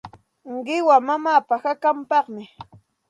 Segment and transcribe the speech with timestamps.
[0.65, 2.43] Qiwa mamaapa hakanpaqmi.